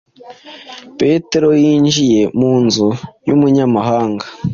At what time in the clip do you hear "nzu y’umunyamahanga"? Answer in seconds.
2.63-4.25